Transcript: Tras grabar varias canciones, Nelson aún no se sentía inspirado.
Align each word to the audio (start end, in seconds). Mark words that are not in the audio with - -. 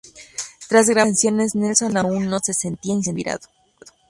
Tras 0.67 0.87
grabar 0.87 1.09
varias 1.09 1.21
canciones, 1.21 1.53
Nelson 1.53 1.95
aún 1.95 2.25
no 2.27 2.39
se 2.39 2.55
sentía 2.55 2.91
inspirado. 2.95 3.47